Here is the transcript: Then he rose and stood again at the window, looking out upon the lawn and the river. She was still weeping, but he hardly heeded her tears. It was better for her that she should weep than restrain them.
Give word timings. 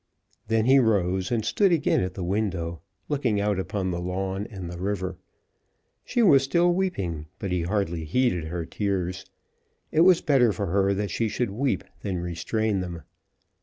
Then 0.47 0.65
he 0.65 0.79
rose 0.79 1.31
and 1.31 1.45
stood 1.45 1.71
again 1.71 1.99
at 2.01 2.15
the 2.15 2.23
window, 2.23 2.81
looking 3.07 3.39
out 3.39 3.59
upon 3.59 3.91
the 3.91 3.99
lawn 4.01 4.47
and 4.49 4.67
the 4.67 4.79
river. 4.81 5.19
She 6.03 6.23
was 6.23 6.41
still 6.41 6.73
weeping, 6.73 7.27
but 7.37 7.51
he 7.51 7.61
hardly 7.61 8.05
heeded 8.05 8.45
her 8.45 8.65
tears. 8.65 9.25
It 9.91 10.01
was 10.01 10.19
better 10.21 10.51
for 10.51 10.65
her 10.65 10.95
that 10.95 11.11
she 11.11 11.27
should 11.29 11.51
weep 11.51 11.83
than 12.01 12.17
restrain 12.17 12.79
them. 12.79 13.03